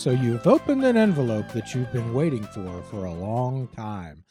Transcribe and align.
So 0.00 0.12
you've 0.12 0.46
opened 0.46 0.82
an 0.82 0.96
envelope 0.96 1.50
that 1.50 1.74
you've 1.74 1.92
been 1.92 2.14
waiting 2.14 2.42
for 2.42 2.82
for 2.84 3.04
a 3.04 3.12
long 3.12 3.68
time, 3.68 4.24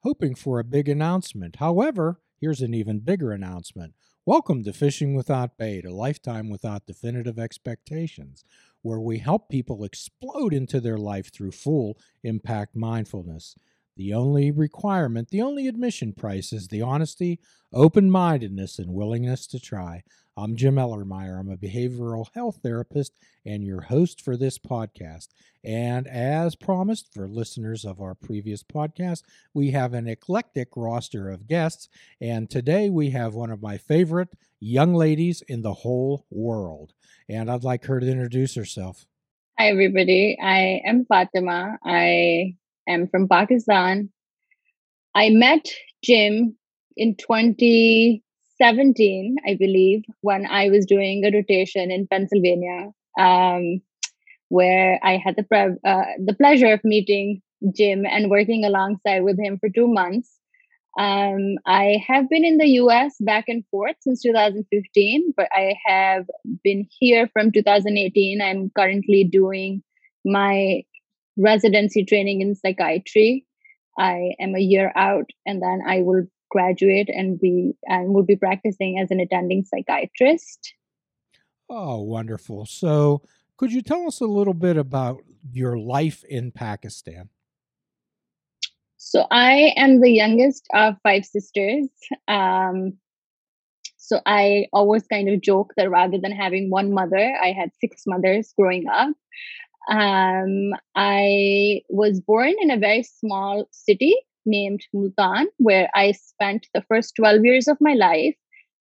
hoping 0.00 0.34
for 0.34 0.58
a 0.58 0.64
big 0.64 0.86
announcement. 0.86 1.56
However, 1.56 2.20
here's 2.38 2.60
an 2.60 2.74
even 2.74 2.98
bigger 2.98 3.32
announcement. 3.32 3.94
Welcome 4.26 4.64
to 4.64 4.74
Fishing 4.74 5.14
Without 5.14 5.56
Bait, 5.56 5.86
a 5.86 5.94
lifetime 5.94 6.50
without 6.50 6.84
definitive 6.84 7.38
expectations, 7.38 8.44
where 8.82 9.00
we 9.00 9.16
help 9.16 9.48
people 9.48 9.82
explode 9.82 10.52
into 10.52 10.78
their 10.78 10.98
life 10.98 11.32
through 11.32 11.52
full 11.52 11.96
impact 12.22 12.76
mindfulness. 12.76 13.56
The 13.96 14.12
only 14.12 14.50
requirement, 14.50 15.28
the 15.28 15.42
only 15.42 15.68
admission 15.68 16.12
price 16.14 16.52
is 16.52 16.66
the 16.66 16.82
honesty, 16.82 17.38
open 17.72 18.10
mindedness, 18.10 18.80
and 18.80 18.92
willingness 18.92 19.46
to 19.48 19.60
try. 19.60 20.02
I'm 20.36 20.56
Jim 20.56 20.74
Ellermeyer. 20.74 21.38
I'm 21.38 21.48
a 21.48 21.56
behavioral 21.56 22.26
health 22.34 22.58
therapist 22.60 23.12
and 23.46 23.62
your 23.62 23.82
host 23.82 24.20
for 24.20 24.36
this 24.36 24.58
podcast. 24.58 25.28
And 25.62 26.08
as 26.08 26.56
promised 26.56 27.14
for 27.14 27.28
listeners 27.28 27.84
of 27.84 28.00
our 28.00 28.16
previous 28.16 28.64
podcast, 28.64 29.22
we 29.54 29.70
have 29.70 29.94
an 29.94 30.08
eclectic 30.08 30.70
roster 30.74 31.30
of 31.30 31.46
guests. 31.46 31.88
And 32.20 32.50
today 32.50 32.90
we 32.90 33.10
have 33.10 33.34
one 33.34 33.52
of 33.52 33.62
my 33.62 33.78
favorite 33.78 34.30
young 34.58 34.92
ladies 34.92 35.40
in 35.46 35.62
the 35.62 35.72
whole 35.72 36.26
world. 36.30 36.94
And 37.28 37.48
I'd 37.48 37.62
like 37.62 37.84
her 37.84 38.00
to 38.00 38.10
introduce 38.10 38.56
herself. 38.56 39.06
Hi, 39.56 39.68
everybody. 39.68 40.36
I 40.42 40.82
am 40.84 41.04
Fatima. 41.04 41.78
I 41.84 42.56
am 42.88 43.08
from 43.08 43.28
Pakistan. 43.28 44.10
I 45.14 45.30
met 45.30 45.66
Jim 46.02 46.56
in 46.96 47.16
2017, 47.16 49.36
I 49.46 49.54
believe, 49.54 50.02
when 50.20 50.46
I 50.46 50.70
was 50.70 50.86
doing 50.86 51.24
a 51.24 51.30
rotation 51.30 51.90
in 51.90 52.06
Pennsylvania, 52.06 52.92
um, 53.18 53.80
where 54.48 55.00
I 55.02 55.16
had 55.16 55.36
the 55.36 55.44
pre- 55.44 55.76
uh, 55.84 56.04
the 56.24 56.34
pleasure 56.34 56.72
of 56.72 56.84
meeting 56.84 57.42
Jim 57.74 58.04
and 58.04 58.30
working 58.30 58.64
alongside 58.64 59.22
with 59.22 59.38
him 59.38 59.58
for 59.58 59.68
two 59.68 59.88
months. 59.88 60.30
Um, 60.96 61.56
I 61.66 61.98
have 62.06 62.28
been 62.28 62.44
in 62.44 62.58
the 62.58 62.68
US 62.82 63.16
back 63.20 63.48
and 63.48 63.64
forth 63.70 63.96
since 64.00 64.22
2015, 64.22 65.34
but 65.36 65.48
I 65.52 65.74
have 65.84 66.26
been 66.62 66.86
here 67.00 67.28
from 67.32 67.50
2018. 67.50 68.40
I'm 68.40 68.70
currently 68.76 69.24
doing 69.24 69.82
my 70.24 70.84
residency 71.36 72.04
training 72.04 72.40
in 72.40 72.54
psychiatry. 72.54 73.46
I 73.98 74.32
am 74.40 74.54
a 74.54 74.60
year 74.60 74.92
out, 74.96 75.30
and 75.46 75.62
then 75.62 75.80
I 75.86 76.00
will 76.02 76.24
graduate 76.50 77.08
and 77.08 77.38
be 77.40 77.72
and 77.86 78.14
will 78.14 78.24
be 78.24 78.36
practicing 78.36 78.98
as 78.98 79.10
an 79.10 79.20
attending 79.20 79.64
psychiatrist. 79.64 80.74
Oh, 81.68 82.02
wonderful! 82.02 82.66
So, 82.66 83.22
could 83.56 83.72
you 83.72 83.82
tell 83.82 84.06
us 84.06 84.20
a 84.20 84.26
little 84.26 84.54
bit 84.54 84.76
about 84.76 85.22
your 85.50 85.78
life 85.78 86.24
in 86.28 86.52
Pakistan? 86.52 87.28
So, 88.96 89.26
I 89.30 89.72
am 89.76 90.00
the 90.00 90.10
youngest 90.10 90.66
of 90.74 90.96
five 91.02 91.24
sisters. 91.24 91.88
Um, 92.26 92.94
so, 93.96 94.20
I 94.26 94.66
always 94.72 95.06
kind 95.06 95.28
of 95.28 95.40
joke 95.40 95.72
that 95.76 95.90
rather 95.90 96.18
than 96.18 96.32
having 96.32 96.68
one 96.70 96.92
mother, 96.92 97.32
I 97.42 97.52
had 97.52 97.70
six 97.80 98.02
mothers 98.06 98.52
growing 98.58 98.86
up. 98.88 99.14
Um, 99.90 100.72
I 100.94 101.82
was 101.88 102.20
born 102.20 102.54
in 102.60 102.70
a 102.70 102.78
very 102.78 103.02
small 103.02 103.68
city 103.70 104.16
named 104.46 104.80
Multan, 104.92 105.48
where 105.58 105.88
I 105.94 106.12
spent 106.12 106.66
the 106.74 106.82
first 106.82 107.14
12 107.16 107.44
years 107.44 107.68
of 107.68 107.78
my 107.80 107.94
life. 107.94 108.36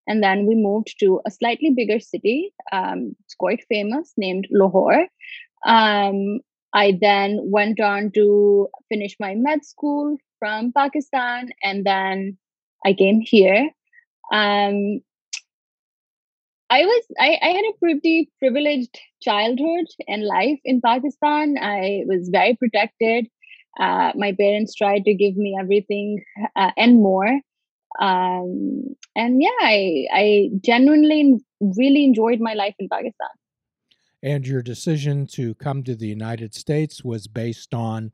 And 0.06 0.22
then 0.22 0.46
we 0.46 0.56
moved 0.56 0.96
to 1.00 1.22
a 1.26 1.32
slightly 1.32 1.72
bigger 1.72 2.00
city. 2.00 2.54
Um, 2.72 3.16
it's 3.24 3.36
quite 3.36 3.64
famous, 3.70 4.14
named 4.18 4.48
Lahore. 4.52 5.08
Um, 5.66 6.40
I 6.74 6.98
then 7.00 7.40
went 7.44 7.80
on 7.80 8.12
to 8.16 8.68
finish 8.90 9.16
my 9.20 9.36
med 9.36 9.64
school 9.64 10.18
from 10.40 10.74
Pakistan, 10.74 11.52
and 11.64 11.86
then 11.86 12.38
I 12.86 12.94
came 12.94 13.22
here. 13.22 13.70
Um, 14.32 15.02
I 16.70 16.86
was 16.86 17.04
I, 17.20 17.38
I 17.42 17.48
had 17.50 17.66
a 17.66 17.78
pretty 17.80 18.30
privileged 18.40 18.98
childhood 19.22 19.86
and 20.08 20.26
life 20.26 20.60
in 20.66 20.82
Pakistan. 20.82 21.56
I 21.62 22.04
was 22.06 22.30
very 22.32 22.56
protected. 22.56 23.28
Uh, 23.80 24.12
my 24.16 24.34
parents 24.34 24.76
tried 24.76 25.04
to 25.06 25.14
give 25.14 25.36
me 25.36 25.56
everything 25.60 26.24
uh, 26.56 26.72
and 26.78 27.02
more. 27.02 27.40
Um, 28.00 28.96
and 29.16 29.42
yeah, 29.42 29.60
I 29.62 30.06
I 30.12 30.50
genuinely 30.62 31.38
really 31.62 32.06
enjoyed 32.06 32.40
my 32.40 32.54
life 32.54 32.76
in 32.80 32.90
Pakistan. 32.90 33.30
And 34.24 34.48
your 34.48 34.62
decision 34.62 35.28
to 35.34 35.54
come 35.56 35.84
to 35.84 35.96
the 35.96 36.08
United 36.08 36.56
States 36.56 37.04
was 37.04 37.28
based 37.28 37.74
on 37.74 38.14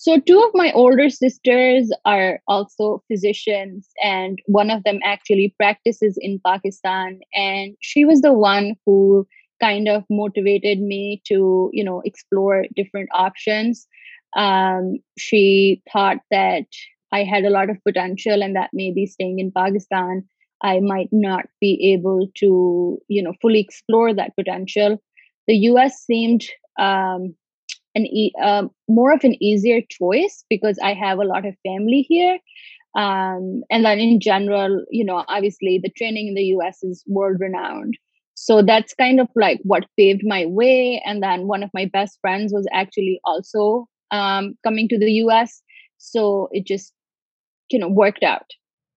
so, 0.00 0.20
two 0.20 0.40
of 0.40 0.52
my 0.54 0.70
older 0.74 1.10
sisters 1.10 1.90
are 2.04 2.38
also 2.46 3.02
physicians, 3.08 3.88
and 4.00 4.38
one 4.46 4.70
of 4.70 4.84
them 4.84 5.00
actually 5.02 5.56
practices 5.58 6.16
in 6.20 6.40
Pakistan. 6.46 7.18
And 7.34 7.76
she 7.80 8.04
was 8.04 8.20
the 8.20 8.32
one 8.32 8.76
who 8.86 9.26
kind 9.60 9.88
of 9.88 10.04
motivated 10.08 10.78
me 10.78 11.20
to, 11.26 11.68
you 11.72 11.82
know, 11.82 12.00
explore 12.04 12.66
different 12.76 13.08
options. 13.12 13.88
Um, 14.36 14.98
she 15.18 15.82
thought 15.92 16.18
that 16.30 16.66
I 17.10 17.24
had 17.24 17.44
a 17.44 17.50
lot 17.50 17.68
of 17.68 17.82
potential 17.82 18.40
and 18.40 18.54
that 18.54 18.70
maybe 18.72 19.04
staying 19.04 19.40
in 19.40 19.50
Pakistan, 19.50 20.22
I 20.62 20.78
might 20.78 21.08
not 21.10 21.46
be 21.60 21.92
able 21.92 22.28
to, 22.36 23.00
you 23.08 23.20
know, 23.20 23.32
fully 23.42 23.58
explore 23.58 24.14
that 24.14 24.36
potential. 24.36 25.02
The 25.48 25.56
US 25.56 25.98
seemed 25.98 26.44
um, 26.78 27.34
an 27.98 28.06
e- 28.06 28.34
uh, 28.42 28.64
more 28.88 29.12
of 29.12 29.24
an 29.24 29.42
easier 29.42 29.80
choice 29.88 30.44
because 30.48 30.78
I 30.82 30.94
have 30.94 31.18
a 31.18 31.24
lot 31.24 31.44
of 31.44 31.54
family 31.66 32.02
here. 32.08 32.38
Um, 32.94 33.62
and 33.70 33.84
then 33.84 33.98
in 33.98 34.20
general, 34.20 34.84
you 34.90 35.04
know, 35.04 35.24
obviously 35.28 35.78
the 35.82 35.90
training 35.90 36.28
in 36.28 36.34
the 36.34 36.48
US 36.56 36.78
is 36.82 37.04
world 37.06 37.38
renowned. 37.40 37.94
So 38.34 38.62
that's 38.62 38.94
kind 38.94 39.20
of 39.20 39.28
like 39.34 39.60
what 39.64 39.84
paved 39.98 40.22
my 40.24 40.46
way. 40.46 41.02
And 41.04 41.22
then 41.22 41.48
one 41.48 41.62
of 41.62 41.70
my 41.74 41.86
best 41.92 42.18
friends 42.20 42.52
was 42.52 42.66
actually 42.72 43.20
also 43.24 43.88
um, 44.10 44.54
coming 44.64 44.88
to 44.88 44.98
the 44.98 45.10
US. 45.24 45.60
So 45.98 46.48
it 46.52 46.64
just, 46.66 46.92
you 47.70 47.78
know, 47.78 47.88
worked 47.88 48.22
out. 48.22 48.50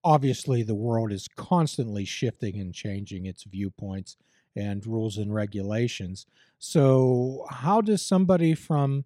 Obviously, 0.03 0.63
the 0.63 0.75
world 0.75 1.11
is 1.11 1.27
constantly 1.35 2.05
shifting 2.05 2.59
and 2.59 2.73
changing 2.73 3.25
its 3.25 3.43
viewpoints 3.43 4.17
and 4.55 4.85
rules 4.85 5.17
and 5.17 5.33
regulations. 5.33 6.25
So, 6.59 7.45
how 7.49 7.81
does 7.81 8.05
somebody 8.05 8.53
from 8.53 9.05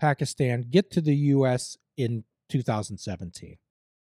Pakistan 0.00 0.66
get 0.70 0.90
to 0.92 1.00
the 1.00 1.14
US 1.34 1.76
in 1.96 2.24
2017? 2.48 3.56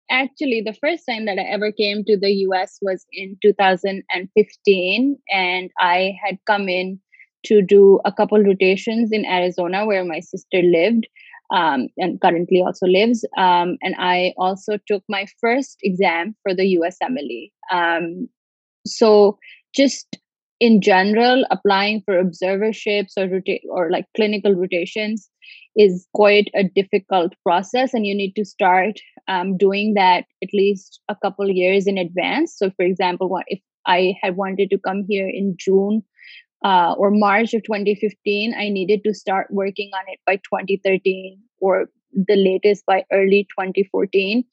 Actually, 0.10 0.62
the 0.66 0.74
first 0.74 1.04
time 1.10 1.26
that 1.26 1.40
I 1.40 1.44
ever 1.44 1.72
came 1.72 2.04
to 2.06 2.18
the 2.18 2.32
US 2.48 2.78
was 2.82 3.06
in 3.12 3.38
2015, 3.42 5.18
and 5.30 5.72
I 5.80 6.18
had 6.24 6.38
come 6.46 6.70
in 6.70 7.00
to 7.46 7.62
do 7.62 8.00
a 8.06 8.12
couple 8.12 8.42
rotations 8.42 9.12
in 9.12 9.26
Arizona 9.26 9.86
where 9.86 10.06
my 10.06 10.20
sister 10.20 10.62
lived. 10.62 11.08
Um, 11.54 11.90
and 11.98 12.20
currently 12.20 12.64
also 12.66 12.88
lives. 12.88 13.24
Um, 13.38 13.78
and 13.84 13.94
I 14.00 14.34
also 14.38 14.80
took 14.88 15.04
my 15.08 15.28
first 15.40 15.78
exam 15.84 16.36
for 16.42 16.56
the 16.56 16.78
USMLE. 16.78 17.52
Um, 17.72 18.28
so 18.88 19.38
just 19.76 20.18
in 20.64 20.80
general, 20.80 21.44
applying 21.52 22.02
for 22.06 22.18
observerships 22.18 23.16
or 23.18 23.28
rota- 23.28 23.68
or 23.70 23.92
like 23.92 24.06
clinical 24.16 24.56
rotations 24.56 25.30
is 25.76 26.08
quite 26.14 26.50
a 26.56 26.64
difficult 26.64 27.34
process, 27.44 27.94
and 27.94 28.08
you 28.08 28.16
need 28.16 28.34
to 28.38 28.46
start 28.46 28.98
um, 29.28 29.58
doing 29.58 29.94
that 29.96 30.24
at 30.42 30.54
least 30.54 31.02
a 31.10 31.18
couple 31.22 31.50
years 31.50 31.86
in 31.86 31.98
advance. 31.98 32.56
So, 32.58 32.72
for 32.78 32.86
example, 32.86 33.38
if 33.48 33.60
I 33.86 34.16
had 34.22 34.38
wanted 34.38 34.70
to 34.70 34.78
come 34.78 35.04
here 35.06 35.28
in 35.28 35.58
June 35.60 36.02
uh, 36.64 36.96
or 36.98 37.12
March 37.12 37.54
of 37.54 37.64
2015, 37.64 38.56
I 38.58 38.70
needed 38.70 39.02
to 39.04 39.14
start 39.14 39.48
working 39.50 39.92
on 39.94 40.06
it 40.08 40.20
by 40.26 40.38
2013 40.38 41.40
or 41.60 41.88
the 42.14 42.38
latest 42.38 42.86
by 42.86 43.04
early 43.12 43.46
2014 43.60 44.46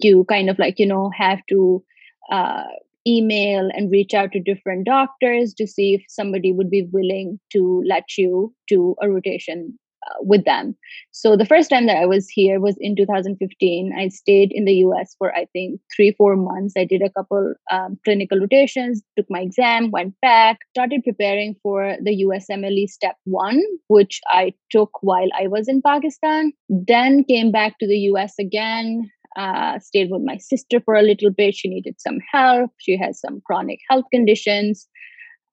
to 0.00 0.24
kind 0.30 0.48
of 0.48 0.58
like 0.58 0.78
you 0.78 0.86
know 0.86 1.10
have 1.14 1.40
to 1.50 1.84
uh, 2.32 2.64
email 3.08 3.70
and 3.72 3.90
reach 3.90 4.12
out 4.14 4.32
to 4.32 4.40
different 4.40 4.86
doctors 4.86 5.54
to 5.54 5.66
see 5.66 5.94
if 5.94 6.02
somebody 6.08 6.52
would 6.52 6.70
be 6.70 6.86
willing 6.92 7.40
to 7.52 7.82
let 7.86 8.18
you 8.18 8.54
do 8.68 8.94
a 9.02 9.08
rotation 9.08 9.78
uh, 10.06 10.14
with 10.20 10.44
them. 10.44 10.76
So 11.10 11.36
the 11.36 11.44
first 11.44 11.70
time 11.70 11.86
that 11.86 11.96
I 11.96 12.06
was 12.06 12.28
here 12.28 12.60
was 12.60 12.76
in 12.78 12.94
2015. 12.94 13.92
I 13.98 14.08
stayed 14.08 14.52
in 14.52 14.64
the 14.64 14.74
US 14.86 15.16
for 15.18 15.34
I 15.34 15.46
think 15.52 15.80
three, 15.94 16.14
four 16.16 16.36
months. 16.36 16.74
I 16.76 16.84
did 16.84 17.02
a 17.02 17.10
couple 17.10 17.54
um, 17.72 17.98
clinical 18.04 18.38
rotations, 18.38 19.02
took 19.16 19.26
my 19.28 19.40
exam, 19.40 19.90
went 19.90 20.14
back, 20.22 20.58
started 20.70 21.02
preparing 21.02 21.56
for 21.62 21.96
the 22.02 22.24
USMLE 22.24 22.88
step 22.88 23.16
one, 23.24 23.60
which 23.88 24.20
I 24.28 24.54
took 24.70 24.90
while 25.00 25.28
I 25.38 25.48
was 25.48 25.66
in 25.66 25.82
Pakistan. 25.82 26.52
Then 26.68 27.24
came 27.24 27.50
back 27.50 27.78
to 27.80 27.86
the 27.88 27.98
US 28.12 28.34
again, 28.38 29.10
uh, 29.38 29.78
stayed 29.78 30.10
with 30.10 30.22
my 30.22 30.36
sister 30.36 30.80
for 30.80 30.94
a 30.96 31.02
little 31.02 31.30
bit. 31.30 31.54
She 31.54 31.68
needed 31.68 31.94
some 31.98 32.18
help. 32.30 32.72
She 32.78 32.98
has 32.98 33.20
some 33.20 33.40
chronic 33.46 33.78
health 33.88 34.06
conditions. 34.12 34.88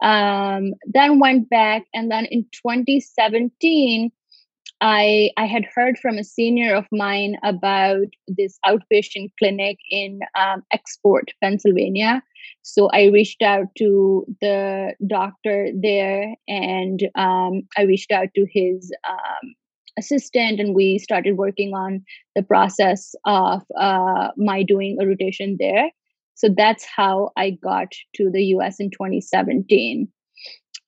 Um, 0.03 0.73
then 0.85 1.19
went 1.19 1.49
back, 1.49 1.83
and 1.93 2.11
then 2.11 2.25
in 2.25 2.45
2017, 2.51 4.11
I 4.81 5.29
I 5.37 5.45
had 5.45 5.65
heard 5.73 5.97
from 5.99 6.17
a 6.17 6.23
senior 6.23 6.75
of 6.75 6.85
mine 6.91 7.37
about 7.43 8.07
this 8.27 8.59
outpatient 8.65 9.31
clinic 9.39 9.77
in 9.89 10.19
um, 10.37 10.63
Export, 10.73 11.31
Pennsylvania. 11.41 12.21
So 12.63 12.89
I 12.91 13.05
reached 13.05 13.41
out 13.41 13.67
to 13.77 14.25
the 14.41 14.95
doctor 15.07 15.69
there, 15.79 16.35
and 16.47 17.01
um, 17.15 17.61
I 17.77 17.83
reached 17.83 18.11
out 18.11 18.29
to 18.35 18.45
his 18.51 18.91
um, 19.07 19.53
assistant, 19.97 20.59
and 20.59 20.75
we 20.75 20.99
started 20.99 21.37
working 21.37 21.73
on 21.73 22.03
the 22.35 22.43
process 22.43 23.15
of 23.25 23.61
uh, 23.79 24.29
my 24.37 24.63
doing 24.63 24.97
a 24.99 25.05
rotation 25.05 25.57
there. 25.59 25.89
So 26.35 26.49
that's 26.55 26.85
how 26.85 27.31
I 27.37 27.51
got 27.51 27.93
to 28.15 28.29
the 28.29 28.43
US 28.55 28.79
in 28.79 28.91
2017. 28.91 30.07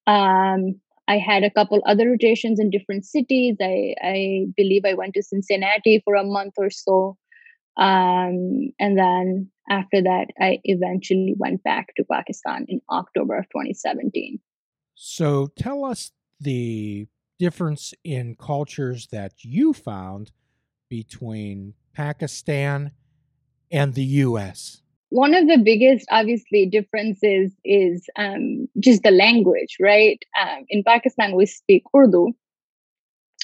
Um, 0.06 0.80
I 1.07 1.18
had 1.18 1.44
a 1.44 1.51
couple 1.51 1.81
other 1.86 2.09
rotations 2.09 2.59
in 2.59 2.69
different 2.69 3.06
cities. 3.06 3.56
I, 3.62 3.95
I 4.01 4.45
believe 4.57 4.83
I 4.86 4.94
went 4.94 5.13
to 5.13 5.24
Cincinnati 5.24 6.01
for 6.04 6.15
a 6.15 6.24
month 6.24 6.54
or 6.57 6.69
so. 6.69 7.18
Um, 7.77 8.71
and 8.80 8.98
then 8.98 9.50
after 9.69 10.01
that, 10.01 10.27
I 10.39 10.59
eventually 10.65 11.36
went 11.38 11.63
back 11.63 11.88
to 11.95 12.04
Pakistan 12.12 12.65
in 12.68 12.81
October 12.89 13.38
of 13.38 13.45
2017. 13.45 14.39
So 14.95 15.50
tell 15.56 15.86
us 15.86 16.12
the 16.39 17.07
difference 17.39 17.93
in 18.03 18.35
cultures 18.35 19.07
that 19.11 19.43
you 19.43 19.73
found 19.73 20.31
between 20.89 21.73
Pakistan 21.93 22.91
and 23.71 23.93
the 23.93 24.05
US 24.05 24.81
one 25.09 25.33
of 25.33 25.47
the 25.47 25.57
biggest 25.57 26.05
obviously 26.11 26.65
differences 26.65 27.53
is 27.63 28.09
um, 28.17 28.67
just 28.79 29.03
the 29.03 29.11
language 29.11 29.77
right? 29.79 30.23
Um, 30.39 30.65
in 30.69 30.83
pakistan 30.83 31.35
we 31.35 31.45
speak 31.45 31.83
urdu. 31.95 32.33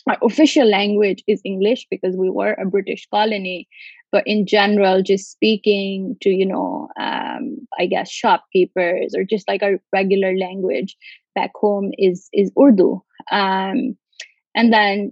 Our 0.08 0.18
official 0.22 0.68
language 0.68 1.24
is 1.28 1.42
english 1.46 1.88
because 1.90 2.18
we 2.18 2.30
were 2.30 2.54
a 2.54 2.66
british 2.66 3.08
colony 3.10 3.70
but 4.12 4.28
in 4.28 4.46
general 4.46 5.02
just 5.02 5.32
speaking 5.32 6.18
to 6.20 6.30
you 6.30 6.46
know 6.46 6.90
um, 7.00 7.66
i 7.80 7.86
guess 7.86 8.12
shopkeepers 8.12 9.16
or 9.16 9.24
just 9.24 9.48
like 9.48 9.64
our 9.64 9.80
regular 9.94 10.36
language 10.36 10.98
back 11.36 11.52
home 11.56 11.92
is 11.98 12.30
is 12.34 12.52
urdu. 12.60 13.02
Um, 13.32 13.98
and 14.56 14.72
then 14.72 15.12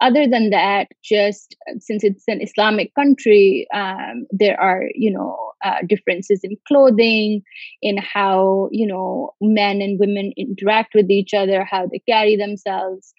other 0.00 0.26
than 0.28 0.50
that 0.50 0.88
just 1.02 1.56
uh, 1.68 1.74
since 1.78 2.04
it's 2.04 2.24
an 2.28 2.42
islamic 2.42 2.94
country 2.94 3.66
um, 3.72 4.26
there 4.30 4.60
are 4.60 4.82
you 4.94 5.10
know 5.10 5.52
uh, 5.64 5.78
differences 5.86 6.40
in 6.42 6.56
clothing 6.66 7.42
in 7.82 7.96
how 7.96 8.68
you 8.72 8.86
know 8.86 9.32
men 9.40 9.80
and 9.80 9.98
women 10.00 10.32
interact 10.36 10.94
with 10.94 11.10
each 11.10 11.32
other 11.34 11.64
how 11.64 11.86
they 11.86 12.00
carry 12.00 12.36
themselves. 12.36 13.14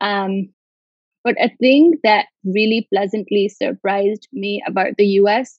Um, 0.00 0.50
but 1.24 1.34
a 1.40 1.50
thing 1.58 1.94
that 2.04 2.26
really 2.44 2.86
pleasantly 2.92 3.48
surprised 3.48 4.28
me 4.32 4.62
about 4.66 4.96
the 4.96 5.06
us 5.06 5.58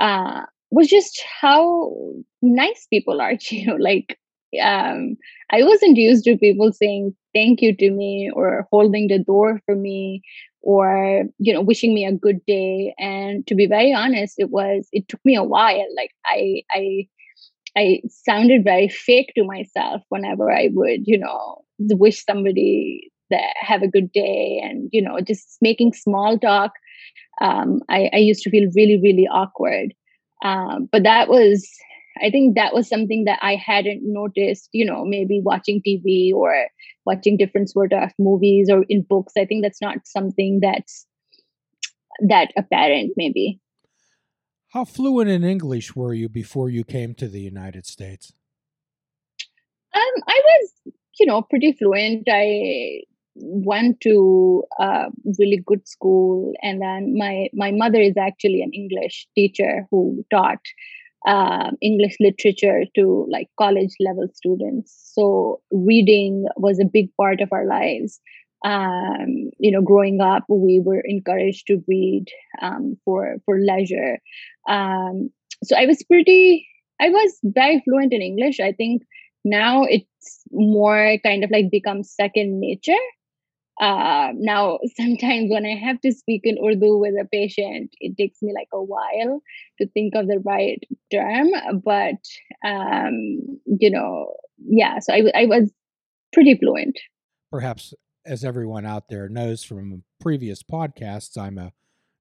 uh, 0.00 0.42
was 0.70 0.88
just 0.88 1.22
how 1.40 1.92
nice 2.40 2.86
people 2.88 3.20
are 3.20 3.34
you 3.50 3.66
know 3.66 3.76
like 3.76 4.18
um, 4.60 5.16
I 5.50 5.62
wasn't 5.62 5.96
used 5.96 6.24
to 6.24 6.36
people 6.36 6.72
saying 6.72 7.14
thank 7.34 7.62
you 7.62 7.74
to 7.76 7.90
me 7.90 8.30
or 8.34 8.66
holding 8.70 9.08
the 9.08 9.18
door 9.18 9.60
for 9.64 9.74
me 9.74 10.22
or 10.60 11.24
you 11.38 11.52
know 11.52 11.60
wishing 11.60 11.94
me 11.94 12.04
a 12.04 12.12
good 12.12 12.44
day. 12.46 12.94
And 12.98 13.46
to 13.46 13.54
be 13.54 13.66
very 13.66 13.92
honest 13.92 14.34
it 14.38 14.50
was 14.50 14.88
it 14.92 15.08
took 15.08 15.24
me 15.24 15.36
a 15.36 15.44
while. 15.44 15.86
Like 15.96 16.10
i 16.26 16.62
i 16.70 17.06
i 17.76 18.00
sounded 18.08 18.64
very 18.64 18.88
fake 18.88 19.32
to 19.34 19.44
myself 19.44 20.02
whenever 20.10 20.52
i 20.52 20.68
would 20.74 21.06
you 21.06 21.16
know 21.16 21.62
wish 21.78 22.22
somebody 22.22 23.10
that 23.30 23.54
have 23.58 23.82
a 23.82 23.88
good 23.88 24.12
day 24.12 24.60
and 24.62 24.88
you 24.92 25.02
know 25.02 25.18
just 25.20 25.56
making 25.60 25.92
small 25.92 26.38
talk. 26.38 26.72
Um, 27.40 27.80
I, 27.88 28.10
I 28.12 28.18
used 28.18 28.42
to 28.44 28.50
feel 28.50 28.70
really 28.76 29.00
really 29.02 29.26
awkward. 29.26 29.94
Um, 30.44 30.88
but 30.92 31.02
that 31.02 31.28
was 31.28 31.68
I 32.20 32.30
think 32.30 32.56
that 32.56 32.74
was 32.74 32.88
something 32.88 33.24
that 33.24 33.38
I 33.42 33.56
hadn't 33.56 34.00
noticed, 34.02 34.68
you 34.72 34.84
know, 34.84 35.04
maybe 35.04 35.40
watching 35.42 35.80
TV 35.86 36.32
or 36.32 36.68
watching 37.06 37.36
different 37.36 37.70
sort 37.70 37.92
of 37.92 38.10
movies 38.18 38.68
or 38.70 38.84
in 38.88 39.02
books. 39.02 39.32
I 39.38 39.44
think 39.44 39.62
that's 39.62 39.80
not 39.80 40.06
something 40.06 40.60
that's 40.60 41.06
that 42.28 42.52
apparent, 42.56 43.12
maybe. 43.16 43.60
How 44.72 44.84
fluent 44.84 45.30
in 45.30 45.44
English 45.44 45.94
were 45.94 46.14
you 46.14 46.28
before 46.28 46.70
you 46.70 46.84
came 46.84 47.14
to 47.14 47.28
the 47.28 47.40
United 47.40 47.86
States? 47.86 48.32
Um, 49.94 50.22
I 50.26 50.40
was, 50.44 50.94
you 51.20 51.26
know, 51.26 51.42
pretty 51.42 51.72
fluent. 51.72 52.26
I 52.30 53.02
went 53.34 54.00
to 54.02 54.64
a 54.78 55.06
really 55.38 55.62
good 55.64 55.86
school, 55.86 56.52
and 56.62 56.80
then 56.80 57.16
my 57.16 57.48
my 57.52 57.70
mother 57.70 58.00
is 58.00 58.16
actually 58.16 58.62
an 58.62 58.72
English 58.72 59.26
teacher 59.34 59.86
who 59.90 60.24
taught 60.30 60.60
um, 61.26 61.76
English 61.80 62.16
literature 62.20 62.84
to 62.94 63.26
like 63.30 63.48
college 63.58 63.94
level 64.00 64.28
students. 64.34 65.12
So 65.14 65.60
reading 65.70 66.46
was 66.56 66.78
a 66.80 66.84
big 66.84 67.08
part 67.16 67.40
of 67.40 67.52
our 67.52 67.66
lives. 67.66 68.20
Um, 68.64 69.50
you 69.58 69.70
know, 69.70 69.82
growing 69.82 70.20
up, 70.20 70.44
we 70.48 70.80
were 70.84 71.02
encouraged 71.04 71.66
to 71.66 71.82
read 71.88 72.26
um, 72.60 72.96
for 73.04 73.36
for 73.44 73.58
leisure. 73.58 74.18
Um, 74.68 75.30
so 75.64 75.76
I 75.76 75.86
was 75.86 76.02
pretty, 76.04 76.66
I 77.00 77.08
was 77.08 77.38
very 77.42 77.80
fluent 77.84 78.12
in 78.12 78.22
English. 78.22 78.60
I 78.60 78.72
think 78.72 79.02
now 79.44 79.84
it's 79.84 80.44
more 80.52 81.16
kind 81.24 81.44
of 81.44 81.50
like 81.50 81.70
becomes 81.70 82.10
second 82.10 82.60
nature 82.60 83.02
uh, 83.82 84.28
now 84.36 84.78
sometimes 84.96 85.50
when 85.50 85.66
i 85.66 85.74
have 85.74 86.00
to 86.00 86.12
speak 86.12 86.42
in 86.44 86.56
urdu 86.64 86.96
with 86.98 87.14
a 87.20 87.28
patient 87.30 87.90
it 88.00 88.16
takes 88.16 88.40
me 88.40 88.52
like 88.54 88.68
a 88.72 88.82
while 88.82 89.42
to 89.78 89.86
think 89.88 90.14
of 90.14 90.26
the 90.26 90.40
right 90.44 90.82
term 91.10 91.48
but 91.84 92.22
um, 92.64 93.58
you 93.66 93.90
know 93.90 94.32
yeah 94.64 94.98
so 95.00 95.12
I, 95.12 95.22
I 95.34 95.46
was 95.46 95.70
pretty 96.32 96.56
fluent. 96.56 96.98
Perhaps 97.50 97.92
as 98.24 98.44
everyone 98.44 98.86
out 98.86 99.08
there 99.08 99.28
knows 99.28 99.64
from 99.64 100.04
previous 100.20 100.62
podcasts 100.62 101.36
i'm 101.36 101.58
a 101.58 101.72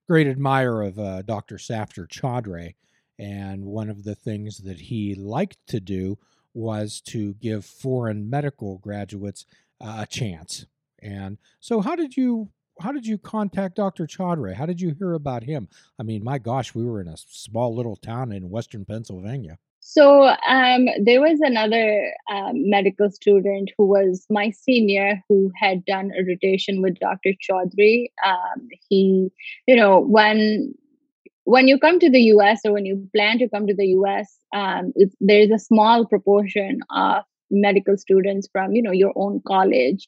great 0.07 0.27
admirer 0.27 0.81
of 0.81 0.97
uh, 0.97 1.21
dr 1.21 1.55
safdar 1.55 2.07
chaudhry 2.07 2.73
and 3.19 3.65
one 3.65 3.89
of 3.89 4.03
the 4.03 4.15
things 4.15 4.57
that 4.59 4.79
he 4.79 5.13
liked 5.13 5.57
to 5.67 5.79
do 5.79 6.17
was 6.53 7.01
to 7.01 7.33
give 7.35 7.63
foreign 7.63 8.29
medical 8.29 8.79
graduates 8.79 9.45
uh, 9.79 9.97
a 9.99 10.05
chance 10.07 10.65
and 11.01 11.37
so, 11.59 11.81
how 11.81 11.95
did 11.95 12.15
you 12.15 12.49
how 12.79 12.91
did 12.91 13.05
you 13.05 13.17
contact 13.17 13.75
Dr. 13.75 14.07
Chaudhry? 14.07 14.55
How 14.55 14.65
did 14.65 14.81
you 14.81 14.93
hear 14.97 15.13
about 15.13 15.43
him? 15.43 15.67
I 15.99 16.03
mean, 16.03 16.23
my 16.23 16.37
gosh, 16.37 16.73
we 16.73 16.83
were 16.83 17.01
in 17.01 17.07
a 17.07 17.17
small 17.17 17.75
little 17.75 17.95
town 17.95 18.31
in 18.31 18.49
western 18.49 18.85
Pennsylvania. 18.85 19.57
So 19.79 20.27
um, 20.47 20.87
there 21.03 21.21
was 21.21 21.39
another 21.41 22.13
um, 22.31 22.69
medical 22.69 23.09
student 23.09 23.71
who 23.77 23.87
was 23.87 24.25
my 24.29 24.51
senior 24.51 25.21
who 25.27 25.51
had 25.59 25.83
done 25.85 26.11
a 26.17 26.23
rotation 26.23 26.81
with 26.81 26.99
Dr. 26.99 27.31
Chaudhry. 27.41 28.11
Um, 28.25 28.69
he, 28.89 29.31
you 29.67 29.75
know, 29.75 29.99
when 29.99 30.73
when 31.45 31.67
you 31.67 31.79
come 31.79 31.99
to 31.99 32.09
the 32.09 32.21
US 32.35 32.61
or 32.63 32.73
when 32.73 32.85
you 32.85 33.09
plan 33.15 33.39
to 33.39 33.49
come 33.49 33.65
to 33.65 33.73
the 33.73 33.87
US, 33.87 34.37
um, 34.53 34.93
there 35.19 35.41
is 35.41 35.49
a 35.49 35.57
small 35.57 36.05
proportion 36.05 36.81
of 36.91 37.23
medical 37.51 37.97
students 37.97 38.47
from 38.51 38.71
you 38.73 38.81
know 38.81 38.91
your 38.91 39.13
own 39.15 39.41
college 39.47 40.07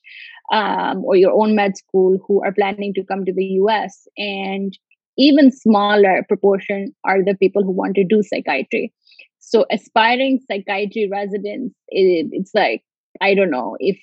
um, 0.51 1.03
or 1.05 1.15
your 1.15 1.31
own 1.31 1.55
med 1.55 1.77
school 1.77 2.17
who 2.27 2.43
are 2.43 2.53
planning 2.53 2.93
to 2.93 3.03
come 3.03 3.25
to 3.25 3.33
the 3.33 3.43
us 3.43 4.07
and 4.17 4.77
even 5.17 5.51
smaller 5.51 6.25
proportion 6.27 6.93
are 7.03 7.23
the 7.23 7.35
people 7.35 7.63
who 7.63 7.71
want 7.71 7.93
to 7.95 8.03
do 8.03 8.23
psychiatry. 8.23 8.91
So 9.39 9.65
aspiring 9.69 10.39
psychiatry 10.47 11.07
residents 11.11 11.75
it, 11.89 12.29
it's 12.31 12.51
like 12.53 12.81
i 13.21 13.33
don't 13.33 13.51
know 13.51 13.75
if 13.79 13.97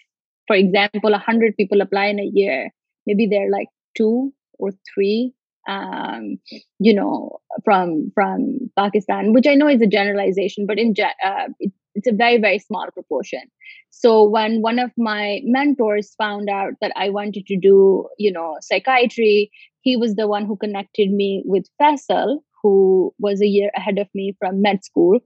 for 0.47 0.57
example 0.57 1.11
100 1.11 1.57
people 1.57 1.81
apply 1.81 2.07
in 2.07 2.21
a 2.21 2.31
year 2.33 2.71
maybe 3.07 3.27
they're 3.27 3.51
like 3.51 3.69
two 3.97 4.33
or 4.59 4.71
three 4.93 5.33
um, 5.69 6.39
you 6.79 6.95
know 6.95 7.39
from 7.65 8.11
from 8.15 8.71
pakistan 8.77 9.33
which 9.33 9.47
i 9.47 9.55
know 9.55 9.69
is 9.69 9.83
a 9.83 9.87
generalization 9.87 10.67
but 10.67 10.79
in 10.79 10.95
uh, 11.25 11.49
it, 11.59 11.73
it's 11.95 12.07
a 12.07 12.13
very 12.13 12.39
very 12.39 12.59
small 12.59 12.87
proportion. 12.93 13.43
So 13.91 14.25
when 14.25 14.63
one 14.63 14.79
of 14.79 14.91
my 14.97 15.41
mentors 15.45 16.15
found 16.15 16.49
out 16.49 16.75
that 16.81 16.93
i 16.97 17.09
wanted 17.09 17.47
to 17.47 17.57
do 17.57 18.09
you 18.19 18.33
know 18.33 18.57
psychiatry 18.61 19.51
he 19.83 19.97
was 19.97 20.15
the 20.15 20.29
one 20.29 20.47
who 20.47 20.57
connected 20.57 21.11
me 21.11 21.43
with 21.45 21.67
faisal 21.81 22.39
who 22.63 23.13
was 23.19 23.41
a 23.41 23.47
year 23.47 23.71
ahead 23.77 23.99
of 23.99 24.09
me 24.15 24.35
from 24.39 24.63
med 24.63 24.85
school 24.85 25.19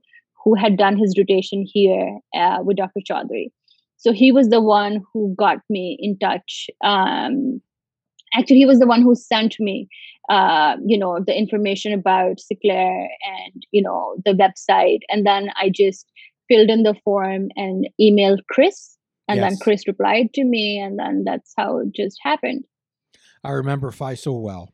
who 0.43 0.55
had 0.55 0.77
done 0.77 0.97
his 0.97 1.15
rotation 1.17 1.65
here 1.73 2.19
uh, 2.35 2.59
with 2.63 2.77
dr 2.77 3.01
chaudhry 3.09 3.51
so 3.97 4.11
he 4.11 4.31
was 4.31 4.49
the 4.49 4.61
one 4.61 5.01
who 5.11 5.33
got 5.37 5.59
me 5.69 5.97
in 5.99 6.17
touch 6.17 6.69
um, 6.83 7.61
actually 8.35 8.57
he 8.57 8.65
was 8.65 8.79
the 8.79 8.87
one 8.87 9.01
who 9.01 9.15
sent 9.15 9.59
me 9.59 9.87
uh, 10.29 10.75
you 10.85 10.97
know 10.97 11.19
the 11.25 11.37
information 11.37 11.93
about 11.93 12.39
SICLAIR 12.39 13.07
and 13.37 13.65
you 13.71 13.81
know 13.81 14.15
the 14.25 14.31
website. 14.31 15.01
And 15.09 15.25
then 15.25 15.51
i 15.61 15.69
just 15.69 16.11
filled 16.47 16.69
in 16.69 16.83
the 16.83 16.95
form 17.03 17.49
and 17.55 17.87
emailed 17.99 18.39
Chris. 18.49 18.97
And 19.27 19.37
Yes. 19.39 19.51
then 19.53 19.59
Chris 19.59 19.87
replied 19.87 20.33
to 20.35 20.43
me, 20.43 20.79
and 20.79 20.99
then 20.99 21.23
that's 21.25 21.53
how 21.57 21.79
it 21.79 21.91
just 21.93 22.17
happened. 22.21 22.65
I 23.43 23.51
remember 23.51 23.91
Faisal 23.91 24.41
well. 24.41 24.71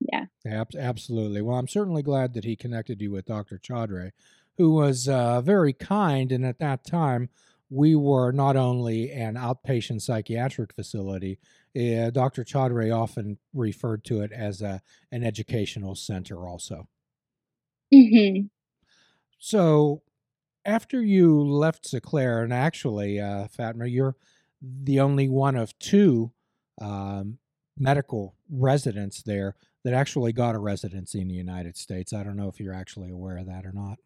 Yeah. 0.00 0.26
Ab- 0.46 0.74
absolutely. 0.76 1.42
Well, 1.42 1.56
I'm 1.58 1.68
certainly 1.68 2.02
glad 2.02 2.34
that 2.34 2.44
he 2.44 2.56
connected 2.56 3.00
you 3.00 3.10
with 3.12 3.26
Dr. 3.26 3.58
Chaudhry, 3.58 4.12
who 4.56 4.72
was 4.72 5.08
uh, 5.08 5.40
very 5.42 5.72
kind. 5.72 6.32
And 6.32 6.44
at 6.44 6.58
that 6.58 6.84
time, 6.84 7.28
we 7.68 7.94
were 7.94 8.32
not 8.32 8.56
only 8.56 9.12
an 9.12 9.34
outpatient 9.34 10.00
psychiatric 10.02 10.72
facility, 10.74 11.38
uh, 11.76 12.10
Dr. 12.10 12.42
Chaudhry 12.44 12.92
often 12.96 13.38
referred 13.54 14.04
to 14.06 14.22
it 14.22 14.32
as 14.32 14.60
a, 14.62 14.82
an 15.12 15.22
educational 15.22 15.94
center, 15.94 16.48
also. 16.48 16.88
hmm 17.92 18.46
So, 19.38 20.02
after 20.64 21.02
you 21.02 21.42
left 21.42 21.84
Seclair, 21.84 22.42
and 22.42 22.52
actually, 22.52 23.20
uh, 23.20 23.48
Fatma, 23.48 23.86
you're 23.86 24.16
the 24.60 25.00
only 25.00 25.28
one 25.28 25.56
of 25.56 25.78
two 25.78 26.32
um, 26.80 27.38
medical 27.78 28.34
residents 28.50 29.22
there 29.22 29.56
that 29.84 29.94
actually 29.94 30.32
got 30.32 30.54
a 30.54 30.58
residency 30.58 31.20
in 31.20 31.28
the 31.28 31.34
United 31.34 31.76
States. 31.76 32.12
I 32.12 32.22
don't 32.22 32.36
know 32.36 32.48
if 32.48 32.60
you're 32.60 32.74
actually 32.74 33.10
aware 33.10 33.38
of 33.38 33.46
that 33.46 33.64
or 33.64 33.72
not. 33.72 33.98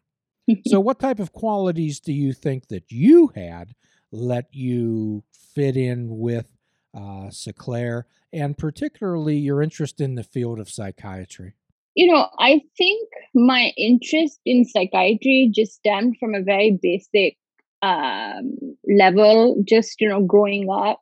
So, 0.67 0.79
what 0.81 0.99
type 0.99 1.19
of 1.19 1.33
qualities 1.33 1.99
do 1.99 2.13
you 2.13 2.33
think 2.33 2.67
that 2.69 2.91
you 2.91 3.31
had 3.35 3.75
let 4.11 4.45
you 4.51 5.23
fit 5.33 5.75
in 5.75 6.17
with 6.17 6.51
uh, 6.93 7.29
Seclair, 7.29 8.03
and 8.31 8.57
particularly 8.57 9.37
your 9.37 9.61
interest 9.61 9.99
in 9.99 10.15
the 10.15 10.23
field 10.23 10.59
of 10.59 10.69
psychiatry? 10.69 11.55
You 11.95 12.11
know, 12.11 12.27
I 12.39 12.61
think 12.77 13.09
my 13.33 13.71
interest 13.77 14.39
in 14.45 14.65
psychiatry 14.65 15.49
just 15.53 15.75
stemmed 15.75 16.17
from 16.19 16.35
a 16.35 16.43
very 16.43 16.77
basic 16.81 17.37
um, 17.81 18.57
level. 18.87 19.63
Just 19.67 20.01
you 20.01 20.09
know, 20.09 20.21
growing 20.21 20.67
up, 20.69 21.01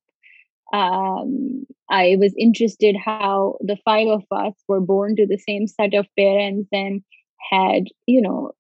um, 0.72 1.66
I 1.90 2.16
was 2.20 2.34
interested 2.38 2.96
how 3.04 3.58
the 3.62 3.78
five 3.84 4.08
of 4.08 4.24
us 4.32 4.54
were 4.68 4.82
born 4.82 5.16
to 5.16 5.28
the 5.28 5.38
same 5.38 5.68
set 5.68 5.94
of 5.96 6.08
parents 6.18 6.70
and 6.72 7.02
had 7.52 7.86
you 8.06 8.22
know 8.22 8.52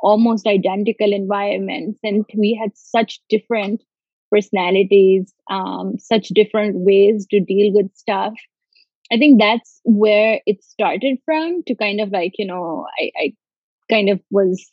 almost 0.00 0.46
identical 0.46 1.12
environments, 1.12 1.98
and 2.02 2.24
we 2.36 2.58
had 2.60 2.70
such 2.74 3.20
different 3.28 3.82
personalities, 4.30 5.32
um, 5.50 5.98
such 5.98 6.28
different 6.28 6.76
ways 6.76 7.26
to 7.30 7.40
deal 7.40 7.72
with 7.74 7.94
stuff. 7.94 8.34
I 9.12 9.18
think 9.18 9.40
that's 9.40 9.80
where 9.84 10.40
it 10.46 10.62
started 10.64 11.18
from 11.24 11.62
to 11.66 11.74
kind 11.74 12.00
of 12.00 12.10
like, 12.10 12.32
you 12.38 12.46
know, 12.46 12.86
I, 12.98 13.10
I 13.18 13.34
kind 13.88 14.08
of 14.08 14.20
was 14.30 14.70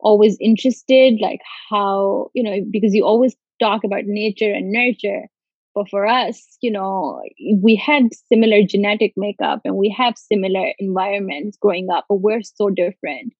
always 0.00 0.36
interested, 0.40 1.18
like 1.20 1.40
how, 1.70 2.30
you 2.34 2.42
know, 2.42 2.56
because 2.70 2.94
you 2.94 3.04
always 3.04 3.36
talk 3.60 3.84
about 3.84 4.04
nature 4.04 4.52
and 4.52 4.72
nurture. 4.72 5.26
But 5.74 5.88
for 5.90 6.06
us, 6.06 6.56
you 6.60 6.72
know, 6.72 7.22
we 7.62 7.76
had 7.76 8.14
similar 8.32 8.62
genetic 8.62 9.12
makeup 9.16 9.60
and 9.64 9.76
we 9.76 9.94
have 9.96 10.18
similar 10.18 10.72
environments 10.78 11.56
growing 11.60 11.88
up, 11.90 12.06
but 12.08 12.16
we're 12.16 12.42
so 12.42 12.70
different. 12.70 13.32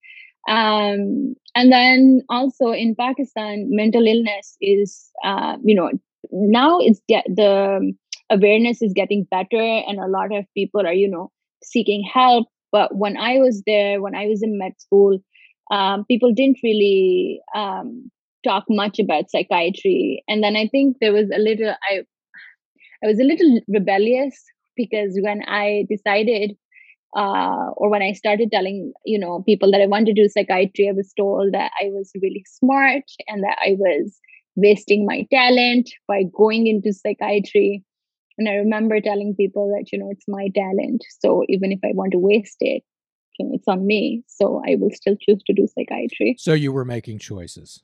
Um, 0.47 1.35
and 1.55 1.71
then 1.71 2.21
also 2.29 2.71
in 2.71 2.95
Pakistan, 2.95 3.67
mental 3.69 4.07
illness 4.07 4.55
is, 4.61 5.09
uh, 5.23 5.57
you 5.63 5.75
know, 5.75 5.91
now 6.31 6.79
it's 6.79 7.01
get 7.09 7.25
the 7.27 7.93
awareness 8.29 8.81
is 8.81 8.93
getting 8.93 9.25
better 9.31 9.61
and 9.61 9.99
a 9.99 10.07
lot 10.07 10.33
of 10.35 10.45
people 10.55 10.85
are 10.85 10.93
you 10.93 11.09
know 11.09 11.31
seeking 11.63 12.03
help. 12.13 12.47
But 12.71 12.95
when 12.95 13.17
i 13.17 13.39
was 13.39 13.63
there 13.65 14.01
when 14.01 14.15
i 14.15 14.27
was 14.27 14.43
in 14.43 14.57
med 14.57 14.73
school 14.79 15.17
um, 15.71 16.05
people 16.05 16.33
didn't 16.33 16.57
really 16.63 17.41
um, 17.55 18.09
talk 18.43 18.65
much 18.69 18.99
about 18.99 19.29
psychiatry. 19.29 20.23
And 20.27 20.43
then 20.43 20.55
i 20.55 20.67
think 20.67 20.97
there 21.01 21.13
was 21.13 21.29
a 21.33 21.39
little 21.39 21.73
i 21.89 22.01
i 23.03 23.07
was 23.07 23.19
a 23.19 23.23
little 23.23 23.59
rebellious 23.67 24.43
because 24.75 25.17
when 25.21 25.41
i 25.47 25.85
decided 25.89 26.55
uh, 27.15 27.71
or 27.75 27.89
when 27.89 28.01
i 28.01 28.13
started 28.13 28.51
telling 28.51 28.93
you 29.05 29.19
know 29.19 29.41
people 29.43 29.71
that 29.71 29.81
i 29.81 29.87
wanted 29.87 30.15
to 30.15 30.23
do 30.23 30.29
psychiatry 30.29 30.87
i 30.89 30.91
was 30.91 31.13
told 31.17 31.53
that 31.53 31.71
i 31.81 31.85
was 31.89 32.11
really 32.21 32.43
smart 32.47 33.03
and 33.27 33.43
that 33.43 33.57
i 33.65 33.75
was 33.79 34.19
wasting 34.55 35.05
my 35.05 35.25
talent 35.31 35.89
by 36.07 36.23
going 36.37 36.67
into 36.67 36.93
psychiatry 36.93 37.83
and 38.39 38.47
I 38.47 38.53
remember 38.53 38.99
telling 39.01 39.35
people 39.35 39.67
that, 39.75 39.91
you 39.91 39.99
know, 39.99 40.09
it's 40.09 40.27
my 40.27 40.47
talent. 40.55 41.03
So 41.19 41.43
even 41.49 41.73
if 41.73 41.79
I 41.83 41.91
want 41.93 42.13
to 42.13 42.19
waste 42.19 42.57
it, 42.61 42.83
it's 43.37 43.67
on 43.67 43.85
me. 43.85 44.23
So 44.27 44.61
I 44.65 44.75
will 44.75 44.91
still 44.91 45.15
choose 45.21 45.43
to 45.45 45.53
do 45.53 45.67
psychiatry. 45.67 46.35
So, 46.39 46.53
you 46.53 46.71
were 46.71 46.85
making 46.85 47.19
choices. 47.19 47.81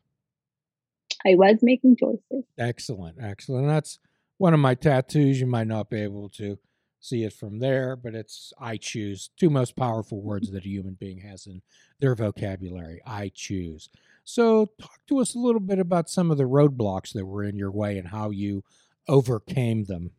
I 1.26 1.36
was 1.36 1.60
making 1.62 1.98
choices. 1.98 2.46
Excellent, 2.58 3.18
excellent. 3.22 3.68
That's 3.68 4.00
one 4.38 4.54
of 4.54 4.60
my 4.60 4.76
tattoos. 4.76 5.40
You 5.40 5.48
might 5.48 5.68
not 5.68 5.90
be 5.90 6.02
able 6.02 6.30
to 6.30 6.58
see 7.00 7.24
it 7.24 7.34
from 7.34 7.60
there, 7.60 7.96
but 7.96 8.16
it's 8.16 8.54
I 8.60 8.78
choose. 8.78 9.30
Two 9.38 9.50
most 9.50 9.76
powerful 9.76 10.22
words 10.22 10.52
that 10.52 10.66
a 10.66 10.70
human 10.70 10.96
being 11.00 11.20
has 11.20 11.48
in 11.48 11.62
their 12.00 12.16
vocabulary. 12.16 13.02
I 13.06 13.32
choose. 13.34 13.90
So, 14.24 14.70
talk 14.80 15.00
to 15.08 15.20
us 15.20 15.36
a 15.36 15.40
little 15.40 15.62
bit 15.62 15.80
about 15.80 16.10
some 16.10 16.32
of 16.32 16.38
the 16.38 16.44
roadblocks 16.44 17.14
that 17.14 17.26
were 17.26 17.44
in 17.44 17.58
your 17.58 17.72
way 17.72 17.98
and 17.98 18.08
how 18.08 18.30
you 18.30 18.64
overcame 19.08 19.86
them. 19.86 20.12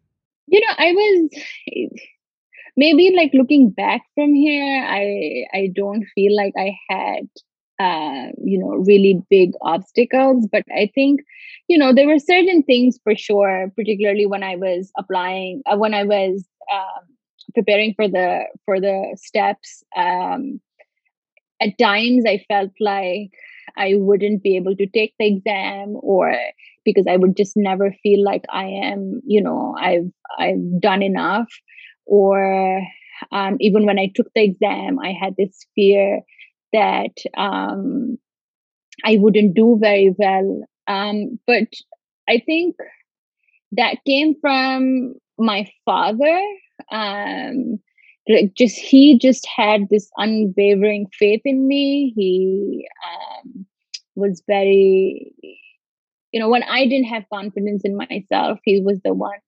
You 0.49 0.61
know, 0.61 0.75
I 0.79 0.93
was 0.93 1.31
maybe 2.77 3.13
like 3.17 3.33
looking 3.35 3.71
back 3.71 4.03
from 4.15 4.35
here, 4.35 4.85
I 4.85 5.45
I 5.53 5.71
don't 5.75 6.05
feel 6.15 6.37
like 6.37 6.55
I 6.57 6.77
had 6.89 7.29
uh, 7.79 8.33
you 8.43 8.59
know 8.59 8.71
really 8.87 9.21
big 9.31 9.53
obstacles, 9.63 10.49
but 10.51 10.65
I 10.75 10.91
think 10.95 11.21
you 11.69 11.79
know 11.79 11.93
there 11.93 12.07
were 12.07 12.19
certain 12.19 12.63
things 12.63 12.99
for 13.03 13.17
sure, 13.17 13.73
particularly 13.77 14.27
when 14.27 14.43
I 14.43 14.57
was 14.57 14.91
applying 14.99 15.63
uh, 15.67 15.77
when 15.77 15.95
I 15.95 16.05
was 16.05 16.47
um, 16.73 17.05
preparing 17.55 17.95
for 17.95 18.09
the 18.09 18.45
for 18.65 18.81
the 18.81 19.17
steps. 19.21 19.85
Um, 19.97 20.61
at 21.61 21.79
times, 21.79 22.25
I 22.27 22.45
felt 22.49 22.71
like 22.81 23.31
I 23.77 23.95
wouldn't 23.97 24.43
be 24.43 24.57
able 24.57 24.77
to 24.77 24.87
take 24.87 25.15
the 25.19 25.27
exam, 25.27 25.97
or 26.03 26.35
because 26.87 27.07
I 27.07 27.19
would 27.19 27.37
just 27.37 27.53
never 27.55 27.95
feel 28.03 28.25
like 28.25 28.45
I 28.49 28.65
am, 28.65 29.21
you 29.27 29.43
know, 29.43 29.77
I've 29.79 30.11
I've 30.39 30.81
done 30.81 31.03
enough 31.03 31.49
or 32.07 32.81
um, 33.33 33.57
even 33.61 33.85
when 33.85 33.99
I 33.99 34.11
took 34.15 34.29
the 34.35 34.43
exam, 34.43 34.99
I 34.99 35.13
had 35.13 35.35
this 35.37 35.67
fear 35.75 36.21
that 36.73 37.17
um, 37.37 38.19
I 39.05 39.17
wouldn't 39.19 39.55
do 39.55 39.79
very 39.81 40.15
well. 40.17 40.63
Um, 40.87 41.39
but 41.47 41.69
I 42.29 42.43
think 42.45 42.77
that 43.73 43.99
came 44.07 44.35
from 44.41 45.15
my 45.39 45.69
father. 45.85 46.41
Um, 46.91 47.79
like 48.29 48.55
just 48.57 48.77
he 48.77 49.19
just 49.19 49.47
had 49.47 49.89
this 49.89 50.11
unwavering 50.17 51.07
faith 51.19 51.43
in 51.45 51.67
me. 51.69 52.13
He 52.17 52.87
um, 53.07 53.67
was 54.15 54.43
very, 54.47 55.33
you 56.33 56.41
know, 56.41 56.49
when 56.49 56.63
I 56.65 56.87
didn't 56.87 57.07
have 57.07 57.25
confidence 57.33 57.83
in 57.85 57.97
myself, 57.97 58.59
he 58.65 58.81
was 58.81 59.01
the 59.05 59.15
one 59.15 59.39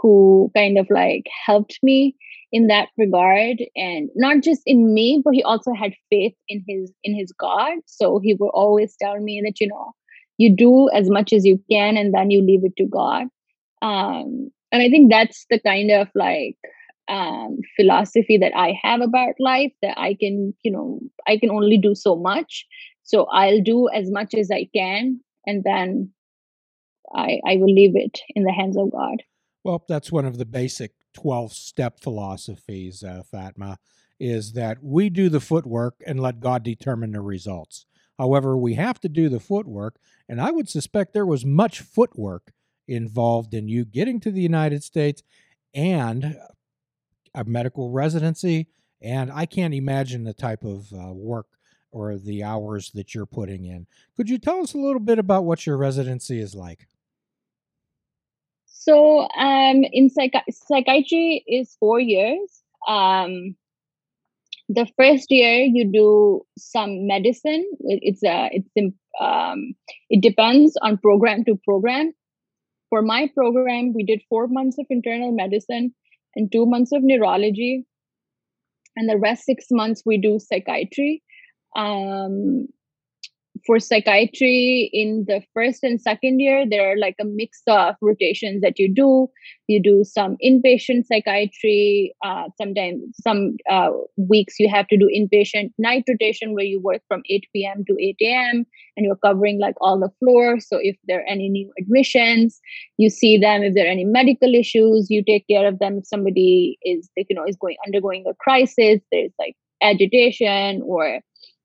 who 0.00 0.50
kind 0.56 0.78
of 0.78 0.86
like 0.90 1.26
helped 1.46 1.78
me 1.82 2.16
in 2.50 2.66
that 2.66 2.88
regard. 2.98 3.58
And 3.76 4.10
not 4.14 4.42
just 4.42 4.62
in 4.66 4.92
me 4.92 5.22
but 5.24 5.34
he 5.34 5.42
also 5.42 5.72
had 5.72 5.92
faith 6.10 6.34
in 6.48 6.64
his 6.66 6.92
in 7.04 7.14
his 7.14 7.32
god. 7.32 7.78
So 7.86 8.18
he 8.18 8.34
would 8.34 8.48
always 8.48 8.96
tell 9.00 9.18
me 9.20 9.40
that 9.44 9.60
you 9.60 9.68
know 9.68 9.92
you 10.38 10.54
do 10.54 10.88
as 10.90 11.08
much 11.10 11.32
as 11.32 11.44
you 11.44 11.62
can 11.70 11.96
and 11.96 12.12
then 12.14 12.30
you 12.30 12.42
leave 12.42 12.64
it 12.64 12.76
to 12.76 12.86
god. 12.86 13.26
Um 13.80 14.50
and 14.70 14.82
i 14.82 14.88
think 14.88 15.10
that's 15.10 15.44
the 15.50 15.60
kind 15.60 15.90
of 15.90 16.08
like 16.14 16.56
um 17.08 17.58
philosophy 17.76 18.38
that 18.38 18.52
i 18.56 18.78
have 18.82 19.00
about 19.00 19.34
life 19.38 19.72
that 19.82 19.98
i 19.98 20.14
can 20.14 20.54
you 20.62 20.70
know 20.70 21.00
i 21.26 21.36
can 21.36 21.50
only 21.50 21.78
do 21.78 21.94
so 21.94 22.16
much. 22.16 22.66
So 23.02 23.26
i'll 23.32 23.60
do 23.60 23.88
as 23.88 24.10
much 24.10 24.34
as 24.34 24.50
i 24.50 24.68
can 24.74 25.20
and 25.46 25.64
then 25.64 26.10
i 27.14 27.40
i 27.46 27.56
will 27.56 27.72
leave 27.72 27.96
it 27.96 28.20
in 28.34 28.44
the 28.44 28.52
hands 28.52 28.76
of 28.76 28.90
god 28.90 29.22
Well, 29.64 29.84
that's 29.88 30.10
one 30.10 30.24
of 30.24 30.38
the 30.38 30.44
basic 30.44 30.92
12 31.14 31.52
step 31.52 32.00
philosophies, 32.00 33.04
uh, 33.04 33.22
Fatma, 33.30 33.78
is 34.18 34.52
that 34.52 34.78
we 34.82 35.10
do 35.10 35.28
the 35.28 35.40
footwork 35.40 35.94
and 36.06 36.20
let 36.20 36.40
God 36.40 36.62
determine 36.62 37.12
the 37.12 37.20
results. 37.20 37.86
However, 38.18 38.56
we 38.56 38.74
have 38.74 39.00
to 39.00 39.08
do 39.08 39.28
the 39.28 39.40
footwork, 39.40 39.98
and 40.28 40.40
I 40.40 40.50
would 40.50 40.68
suspect 40.68 41.12
there 41.12 41.26
was 41.26 41.44
much 41.44 41.80
footwork 41.80 42.52
involved 42.86 43.54
in 43.54 43.68
you 43.68 43.84
getting 43.84 44.20
to 44.20 44.30
the 44.30 44.42
United 44.42 44.82
States 44.82 45.22
and 45.74 46.36
a 47.34 47.44
medical 47.44 47.90
residency. 47.90 48.68
And 49.00 49.32
I 49.32 49.46
can't 49.46 49.74
imagine 49.74 50.24
the 50.24 50.34
type 50.34 50.62
of 50.64 50.92
uh, 50.92 51.12
work 51.12 51.46
or 51.92 52.16
the 52.16 52.42
hours 52.42 52.90
that 52.92 53.14
you're 53.14 53.26
putting 53.26 53.64
in. 53.66 53.86
Could 54.16 54.28
you 54.28 54.38
tell 54.38 54.60
us 54.60 54.74
a 54.74 54.78
little 54.78 55.00
bit 55.00 55.18
about 55.18 55.44
what 55.44 55.66
your 55.66 55.76
residency 55.76 56.40
is 56.40 56.54
like? 56.54 56.88
So, 58.66 59.28
um, 59.36 59.84
in 59.92 60.10
psychi- 60.10 60.42
psychiatry 60.50 61.44
is 61.46 61.76
four 61.78 62.00
years. 62.00 62.62
Um, 62.88 63.54
the 64.68 64.86
first 64.98 65.26
year 65.30 65.60
you 65.60 65.90
do 65.92 66.42
some 66.58 67.06
medicine. 67.06 67.64
It's 67.80 68.24
a 68.24 68.50
it's 68.52 68.94
um, 69.20 69.74
it 70.08 70.20
depends 70.22 70.76
on 70.82 70.98
program 70.98 71.44
to 71.44 71.58
program. 71.64 72.12
For 72.90 73.02
my 73.02 73.30
program, 73.34 73.92
we 73.94 74.04
did 74.04 74.22
four 74.28 74.48
months 74.48 74.78
of 74.78 74.86
internal 74.90 75.32
medicine 75.32 75.94
and 76.34 76.50
two 76.50 76.66
months 76.66 76.92
of 76.92 77.02
neurology, 77.02 77.86
and 78.96 79.08
the 79.08 79.18
rest 79.18 79.44
six 79.44 79.66
months 79.70 80.02
we 80.04 80.18
do 80.18 80.38
psychiatry. 80.38 81.22
Um, 81.76 82.68
for 83.66 83.78
psychiatry 83.78 84.90
in 84.92 85.24
the 85.28 85.42
first 85.54 85.82
and 85.82 86.00
second 86.00 86.40
year 86.40 86.64
there 86.68 86.92
are 86.92 86.96
like 86.96 87.14
a 87.20 87.24
mix 87.24 87.62
of 87.68 87.94
rotations 88.00 88.60
that 88.62 88.78
you 88.78 88.92
do. 88.92 89.28
You 89.68 89.80
do 89.82 90.04
some 90.04 90.36
inpatient 90.44 91.06
psychiatry 91.06 92.14
uh, 92.24 92.44
sometimes 92.60 93.02
some 93.22 93.56
uh, 93.70 93.90
weeks 94.16 94.58
you 94.58 94.68
have 94.68 94.88
to 94.88 94.96
do 94.96 95.08
inpatient 95.08 95.70
night 95.78 96.04
rotation 96.08 96.54
where 96.54 96.64
you 96.64 96.80
work 96.80 97.02
from 97.08 97.22
8 97.28 97.46
p.m 97.52 97.84
to 97.86 97.96
8 98.00 98.16
a.m 98.20 98.66
and 98.96 99.06
you're 99.06 99.16
covering 99.16 99.60
like 99.60 99.76
all 99.80 99.98
the 99.98 100.10
floors 100.18 100.66
so 100.68 100.78
if 100.80 100.96
there 101.06 101.20
are 101.20 101.28
any 101.28 101.48
new 101.48 101.70
admissions 101.78 102.60
you 102.98 103.10
see 103.10 103.38
them. 103.38 103.62
If 103.62 103.74
there 103.74 103.86
are 103.86 103.90
any 103.90 104.04
medical 104.04 104.54
issues 104.54 105.08
you 105.10 105.24
take 105.24 105.46
care 105.48 105.66
of 105.66 105.78
them. 105.78 105.98
If 105.98 106.06
somebody 106.06 106.78
is 106.82 107.08
you 107.16 107.36
know 107.36 107.44
is 107.46 107.56
going 107.56 107.76
undergoing 107.86 108.24
a 108.28 108.34
crisis 108.34 109.00
there's 109.10 109.32
like 109.38 109.56
agitation 109.82 110.82
or 110.84 111.20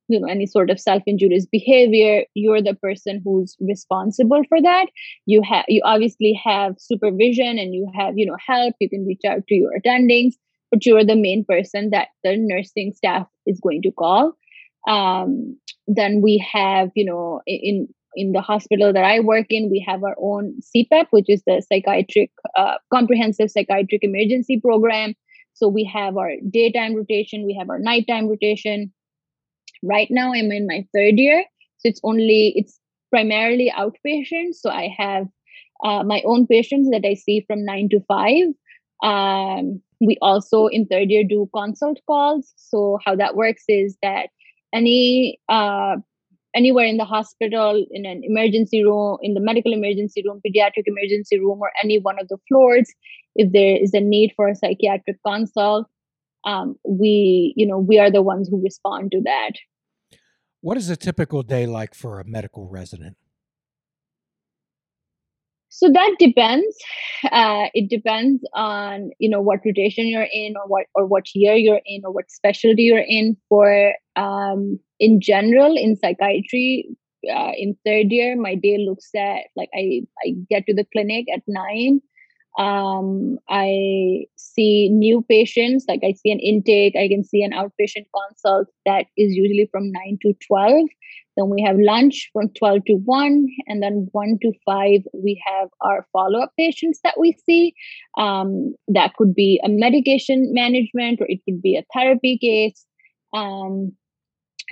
you 0.07 0.19
know 0.19 0.27
any 0.27 0.45
sort 0.45 0.69
of 0.69 0.79
self-injurious 0.79 1.45
behavior 1.45 2.23
you're 2.33 2.61
the 2.61 2.73
person 2.75 3.21
who's 3.23 3.55
responsible 3.59 4.41
for 4.49 4.61
that. 4.61 4.87
You 5.25 5.41
have 5.43 5.65
you 5.67 5.81
obviously 5.83 6.39
have 6.43 6.75
supervision 6.77 7.57
and 7.57 7.73
you 7.73 7.89
have 7.95 8.17
you 8.17 8.25
know 8.25 8.37
help 8.45 8.75
you 8.79 8.89
can 8.89 9.05
reach 9.05 9.21
out 9.27 9.45
to 9.47 9.55
your 9.55 9.71
attendings 9.79 10.33
but 10.71 10.85
you're 10.85 11.05
the 11.05 11.15
main 11.15 11.45
person 11.45 11.91
that 11.91 12.09
the 12.23 12.35
nursing 12.37 12.93
staff 12.93 13.25
is 13.45 13.59
going 13.61 13.81
to 13.83 13.91
call. 13.91 14.33
Um, 14.87 15.57
then 15.87 16.21
we 16.21 16.45
have 16.53 16.91
you 16.95 17.05
know 17.05 17.41
in 17.45 17.87
in 18.15 18.31
the 18.31 18.41
hospital 18.41 18.91
that 18.91 19.03
I 19.03 19.19
work 19.19 19.45
in, 19.51 19.69
we 19.69 19.83
have 19.87 20.03
our 20.03 20.15
own 20.19 20.55
CPEP, 20.61 21.05
which 21.11 21.29
is 21.29 21.43
the 21.45 21.61
psychiatric 21.61 22.31
uh, 22.57 22.75
comprehensive 22.91 23.51
psychiatric 23.51 24.03
emergency 24.03 24.59
program. 24.59 25.13
So 25.53 25.67
we 25.67 25.83
have 25.93 26.17
our 26.17 26.31
daytime 26.49 26.95
rotation, 26.95 27.45
we 27.45 27.55
have 27.59 27.69
our 27.69 27.79
nighttime 27.79 28.27
rotation, 28.27 28.91
right 29.83 30.07
now 30.09 30.33
i'm 30.33 30.51
in 30.51 30.67
my 30.67 30.85
third 30.93 31.17
year 31.17 31.43
so 31.77 31.89
it's 31.89 32.01
only 32.03 32.53
it's 32.55 32.79
primarily 33.09 33.71
outpatient 33.77 34.53
so 34.53 34.69
i 34.69 34.93
have 34.97 35.27
uh, 35.83 36.03
my 36.03 36.21
own 36.25 36.47
patients 36.47 36.89
that 36.89 37.05
i 37.05 37.13
see 37.13 37.43
from 37.47 37.63
9 37.63 37.89
to 37.89 37.99
5 38.07 38.53
um, 39.03 39.81
we 39.99 40.17
also 40.21 40.67
in 40.67 40.85
third 40.85 41.09
year 41.09 41.23
do 41.23 41.49
consult 41.53 41.99
calls. 42.05 42.53
So 42.55 42.99
how 43.05 43.15
that 43.15 43.35
works 43.35 43.63
is 43.67 43.97
that 44.01 44.29
any 44.73 45.39
uh, 45.49 45.97
anywhere 46.55 46.85
in 46.85 46.97
the 46.97 47.05
hospital 47.05 47.85
in 47.91 48.05
an 48.05 48.21
emergency 48.23 48.83
room 48.83 49.17
in 49.21 49.33
the 49.33 49.39
medical 49.39 49.73
emergency 49.73 50.23
room 50.25 50.41
pediatric 50.45 50.83
emergency 50.85 51.39
room 51.39 51.59
or 51.61 51.71
any 51.83 51.99
one 51.99 52.19
of 52.19 52.27
the 52.29 52.37
floors 52.47 52.89
if 53.35 53.51
there 53.51 53.77
is 53.77 53.93
a 53.93 53.99
need 53.99 54.33
for 54.35 54.47
a 54.47 54.55
psychiatric 54.55 55.17
consult 55.25 55.87
um, 56.47 56.75
we 56.87 57.53
you 57.55 57.67
know 57.67 57.77
we 57.77 57.99
are 57.99 58.09
the 58.09 58.21
ones 58.21 58.47
who 58.49 58.61
respond 58.63 59.11
to 59.11 59.21
that. 59.25 59.51
What 60.61 60.77
is 60.77 60.89
a 60.89 60.95
typical 60.95 61.43
day 61.43 61.65
like 61.65 61.93
for 61.93 62.19
a 62.19 62.25
medical 62.25 62.67
resident? 62.67 63.17
So 65.69 65.91
that 65.91 66.15
depends 66.17 66.75
uh, 67.31 67.67
it 67.73 67.89
depends 67.89 68.41
on 68.53 69.11
you 69.19 69.29
know 69.29 69.41
what 69.41 69.59
rotation 69.65 70.07
you're 70.07 70.31
in 70.31 70.55
or 70.55 70.67
what 70.67 70.85
or 70.95 71.05
what 71.05 71.25
year 71.35 71.55
you're 71.55 71.81
in 71.85 72.01
or 72.03 72.11
what 72.11 72.31
specialty 72.31 72.83
you're 72.83 73.05
in 73.07 73.35
for 73.49 73.93
um, 74.15 74.79
in 74.99 75.19
general 75.21 75.75
in 75.77 75.95
psychiatry 75.95 76.87
uh, 77.31 77.51
in 77.55 77.75
third 77.85 78.11
year 78.11 78.35
my 78.35 78.55
day 78.55 78.77
looks 78.79 79.09
at 79.15 79.41
like 79.55 79.69
i 79.75 80.01
i 80.25 80.33
get 80.49 80.65
to 80.65 80.73
the 80.73 80.85
clinic 80.93 81.25
at 81.33 81.41
nine 81.47 81.99
um, 82.57 83.37
I 83.49 84.25
see 84.35 84.89
new 84.89 85.23
patients, 85.29 85.85
like 85.87 86.01
I 86.03 86.13
see 86.13 86.31
an 86.31 86.39
intake, 86.39 86.95
I 86.95 87.07
can 87.07 87.23
see 87.23 87.43
an 87.43 87.51
outpatient 87.51 88.05
consult 88.15 88.67
that 88.85 89.05
is 89.15 89.33
usually 89.33 89.69
from 89.71 89.91
9 89.91 90.17
to 90.23 90.33
12. 90.47 90.87
Then 91.37 91.49
we 91.49 91.61
have 91.61 91.75
lunch 91.77 92.31
from 92.33 92.49
12 92.57 92.85
to 92.87 92.93
1, 93.05 93.47
and 93.67 93.83
then 93.83 94.07
1 94.11 94.39
to 94.41 94.51
5, 94.65 95.01
we 95.13 95.39
have 95.45 95.69
our 95.81 96.07
follow 96.11 96.39
up 96.39 96.51
patients 96.57 96.99
that 97.03 97.19
we 97.19 97.37
see. 97.45 97.75
Um, 98.17 98.73
that 98.87 99.13
could 99.17 99.35
be 99.35 99.61
a 99.63 99.69
medication 99.69 100.51
management 100.51 101.21
or 101.21 101.27
it 101.29 101.41
could 101.45 101.61
be 101.61 101.77
a 101.77 101.85
therapy 101.93 102.39
case. 102.39 102.83
Um, 103.35 103.91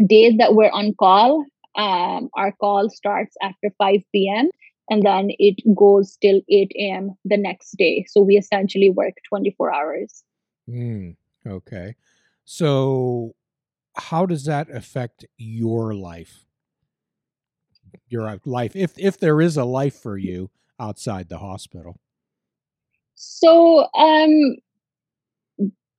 days 0.07 0.37
that 0.39 0.55
we're 0.55 0.71
on 0.71 0.95
call, 0.97 1.45
um, 1.75 2.29
our 2.35 2.51
call 2.59 2.89
starts 2.89 3.35
after 3.43 3.69
5 3.77 3.99
p.m 4.11 4.49
and 4.89 5.03
then 5.03 5.29
it 5.39 5.61
goes 5.75 6.17
till 6.21 6.41
8 6.49 6.71
a.m. 6.75 7.11
the 7.25 7.37
next 7.37 7.77
day. 7.77 8.05
So 8.07 8.21
we 8.21 8.37
essentially 8.37 8.89
work 8.89 9.15
24 9.27 9.73
hours. 9.73 10.23
Mm, 10.69 11.15
okay. 11.47 11.95
So, 12.45 13.35
how 13.95 14.25
does 14.25 14.45
that 14.45 14.69
affect 14.69 15.25
your 15.37 15.93
life? 15.93 16.45
Your 18.09 18.39
life, 18.45 18.75
if 18.75 18.97
if 18.97 19.19
there 19.19 19.41
is 19.41 19.57
a 19.57 19.65
life 19.65 19.95
for 19.95 20.17
you 20.17 20.49
outside 20.79 21.29
the 21.29 21.39
hospital. 21.39 21.99
So, 23.15 23.87
um, 23.97 24.57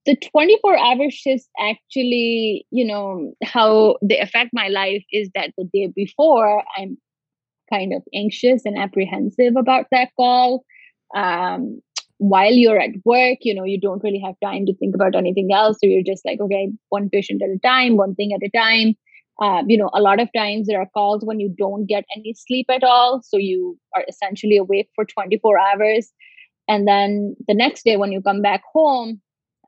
the 0.06 0.16
24 0.30 0.78
hour 0.78 1.10
shifts 1.10 1.48
actually, 1.58 2.66
you 2.70 2.86
know, 2.86 3.32
how 3.42 3.96
they 4.02 4.18
affect 4.18 4.50
my 4.52 4.68
life 4.68 5.04
is 5.10 5.30
that 5.34 5.52
the 5.58 5.64
day 5.72 5.92
before 5.94 6.62
I'm 6.76 6.96
kind 7.72 7.92
of 7.92 8.02
anxious 8.14 8.62
and 8.64 8.78
apprehensive 8.78 9.56
about 9.56 9.86
that 9.90 10.10
call. 10.16 10.64
Um, 11.14 11.80
while 12.18 12.52
you're 12.52 12.80
at 12.80 12.90
work, 13.04 13.38
you 13.42 13.54
know, 13.54 13.64
you 13.64 13.78
don't 13.78 14.02
really 14.02 14.22
have 14.24 14.34
time 14.42 14.64
to 14.66 14.74
think 14.76 14.94
about 14.94 15.14
anything 15.14 15.52
else. 15.52 15.78
So 15.80 15.86
you're 15.86 16.02
just 16.02 16.24
like, 16.24 16.40
okay, 16.40 16.70
one 16.88 17.10
patient 17.10 17.42
at 17.42 17.50
a 17.50 17.58
time, 17.58 17.96
one 17.96 18.14
thing 18.14 18.32
at 18.32 18.46
a 18.46 18.50
time. 18.56 18.94
Uh, 19.40 19.62
you 19.66 19.76
know, 19.76 19.90
a 19.92 20.00
lot 20.00 20.18
of 20.18 20.30
times 20.34 20.66
there 20.66 20.80
are 20.80 20.88
calls 20.94 21.22
when 21.22 21.38
you 21.40 21.54
don't 21.58 21.86
get 21.86 22.04
any 22.16 22.34
sleep 22.34 22.66
at 22.70 22.82
all. 22.82 23.20
So 23.22 23.36
you 23.36 23.78
are 23.94 24.02
essentially 24.08 24.56
awake 24.56 24.88
for 24.94 25.04
24 25.04 25.58
hours. 25.58 26.10
And 26.68 26.88
then 26.88 27.36
the 27.46 27.54
next 27.54 27.84
day, 27.84 27.96
when 27.96 28.12
you 28.12 28.22
come 28.22 28.40
back 28.40 28.62
home, 28.72 29.20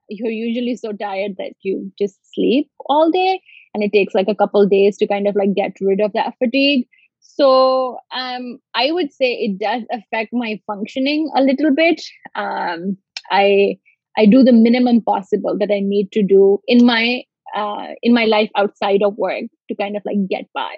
you're 0.09 0.31
usually 0.31 0.75
so 0.75 0.93
tired 0.93 1.33
that 1.37 1.53
you 1.61 1.93
just 1.99 2.19
sleep 2.35 2.71
all 2.87 3.11
day. 3.11 3.41
And 3.75 3.85
it 3.85 3.93
takes 3.93 4.15
like 4.15 4.29
a 4.29 4.35
couple 4.35 4.67
days 4.67 4.97
to 4.97 5.07
kind 5.07 5.29
of 5.29 5.37
like 5.37 5.55
get 5.55 5.73
rid 5.83 6.01
of 6.01 6.13
that 6.15 6.35
fatigue. 6.39 6.89
So 7.31 7.99
um, 8.11 8.59
I 8.75 8.91
would 8.91 9.13
say 9.13 9.33
it 9.35 9.59
does 9.59 9.83
affect 9.93 10.31
my 10.33 10.61
functioning 10.67 11.31
a 11.37 11.43
little 11.43 11.75
bit. 11.75 12.01
Um, 12.35 12.97
I 13.31 13.79
I 14.17 14.27
do 14.27 14.43
the 14.43 14.53
minimum 14.53 15.03
possible 15.03 15.57
that 15.59 15.71
I 15.71 15.81
need 15.81 16.11
to 16.13 16.23
do 16.23 16.61
in 16.67 16.85
my 16.87 17.23
uh, 17.55 17.89
in 18.03 18.15
my 18.15 18.25
life 18.25 18.51
outside 18.57 19.03
of 19.03 19.17
work 19.17 19.45
to 19.69 19.75
kind 19.75 19.97
of 19.97 20.03
like 20.07 20.27
get 20.29 20.47
by. 20.55 20.75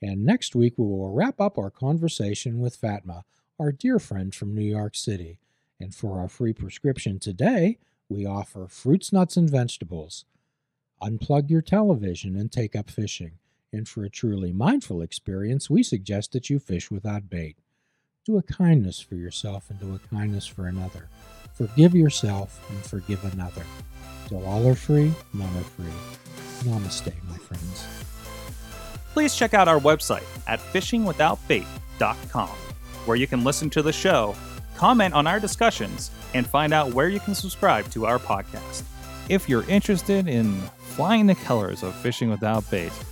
And 0.00 0.24
next 0.24 0.56
week 0.56 0.74
we 0.78 0.86
will 0.86 1.12
wrap 1.12 1.40
up 1.40 1.58
our 1.58 1.70
conversation 1.70 2.58
with 2.58 2.74
Fatma, 2.74 3.24
our 3.60 3.70
dear 3.70 3.98
friend 3.98 4.34
from 4.34 4.54
New 4.54 4.64
York 4.64 4.96
City. 4.96 5.38
And 5.78 5.94
for 5.94 6.18
our 6.18 6.28
free 6.28 6.52
prescription 6.52 7.18
today, 7.18 7.78
we 8.08 8.24
offer 8.24 8.66
fruits, 8.66 9.12
nuts, 9.12 9.36
and 9.36 9.48
vegetables. 9.48 10.24
Unplug 11.02 11.50
your 11.50 11.62
television 11.62 12.36
and 12.36 12.50
take 12.50 12.74
up 12.74 12.90
fishing. 12.90 13.32
And 13.72 13.88
for 13.88 14.04
a 14.04 14.10
truly 14.10 14.52
mindful 14.52 15.00
experience, 15.00 15.70
we 15.70 15.82
suggest 15.82 16.32
that 16.32 16.50
you 16.50 16.58
fish 16.58 16.90
without 16.90 17.30
bait. 17.30 17.56
Do 18.26 18.36
a 18.36 18.42
kindness 18.42 19.00
for 19.00 19.14
yourself 19.14 19.70
and 19.70 19.80
do 19.80 19.94
a 19.94 20.14
kindness 20.14 20.46
for 20.46 20.66
another. 20.66 21.08
Forgive 21.54 21.94
yourself 21.94 22.64
and 22.70 22.78
forgive 22.84 23.24
another. 23.32 23.64
Till 24.28 24.44
all 24.44 24.68
are 24.68 24.74
free, 24.74 25.12
none 25.32 25.56
are 25.56 25.62
free. 25.62 26.70
Namaste, 26.70 27.12
my 27.28 27.36
friends. 27.38 27.86
Please 29.12 29.34
check 29.34 29.54
out 29.54 29.68
our 29.68 29.80
website 29.80 30.24
at 30.46 30.60
fishingwithoutbait.com, 30.60 32.48
where 33.06 33.16
you 33.16 33.26
can 33.26 33.44
listen 33.44 33.68
to 33.70 33.82
the 33.82 33.92
show, 33.92 34.34
comment 34.76 35.14
on 35.14 35.26
our 35.26 35.40
discussions, 35.40 36.10
and 36.34 36.46
find 36.46 36.72
out 36.72 36.94
where 36.94 37.08
you 37.08 37.20
can 37.20 37.34
subscribe 37.34 37.90
to 37.90 38.06
our 38.06 38.18
podcast. 38.18 38.82
If 39.28 39.48
you're 39.48 39.68
interested 39.68 40.28
in 40.28 40.60
flying 40.78 41.26
the 41.26 41.34
colors 41.34 41.82
of 41.82 41.94
fishing 41.96 42.30
without 42.30 42.70
bait, 42.70 42.92